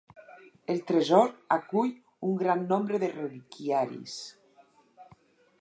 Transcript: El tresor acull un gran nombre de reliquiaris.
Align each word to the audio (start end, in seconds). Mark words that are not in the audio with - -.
El 0.73 0.79
tresor 0.91 1.29
acull 1.57 1.93
un 2.29 2.33
gran 2.41 2.65
nombre 2.73 3.03
de 3.05 3.13
reliquiaris. 3.21 4.21